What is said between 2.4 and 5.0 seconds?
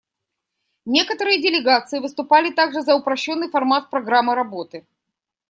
также за упрощенный формат программы работы.